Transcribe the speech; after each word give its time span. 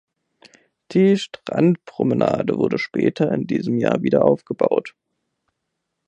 Die 0.93 1.15
Strandpromenade 1.15 2.57
wurde 2.57 2.79
später 2.79 3.31
in 3.31 3.45
diesem 3.45 3.77
Jahr 3.77 4.01
wieder 4.01 4.25
aufgebaut. 4.25 4.95